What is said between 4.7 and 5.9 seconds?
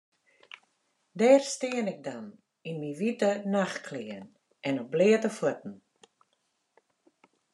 op bleate fuotten.